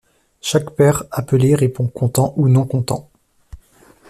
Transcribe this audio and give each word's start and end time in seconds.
Chaque 0.41 0.71
pair 0.71 1.03
appelé 1.11 1.53
répond 1.53 1.85
content 1.85 2.33
ou 2.35 2.49
non 2.49 2.65
content. 2.65 3.11